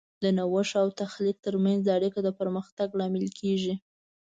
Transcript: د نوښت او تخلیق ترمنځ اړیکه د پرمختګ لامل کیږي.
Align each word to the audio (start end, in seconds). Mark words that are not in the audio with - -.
د 0.23 0.25
نوښت 0.37 0.73
او 0.81 0.87
تخلیق 1.01 1.37
ترمنځ 1.45 1.83
اړیکه 1.95 2.19
د 2.23 2.29
پرمختګ 2.39 2.89
لامل 2.99 3.27
کیږي. 3.39 3.73